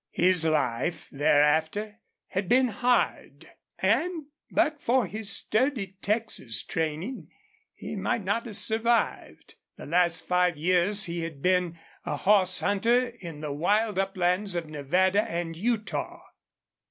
[0.09, 1.99] His life thereafter
[2.29, 7.27] had been hard, and but for his sturdy Texas training
[7.75, 9.53] he might not have survived.
[9.77, 14.67] The last five years he had been a horse hunter in the wild uplands of
[14.67, 16.19] Nevada and Utah.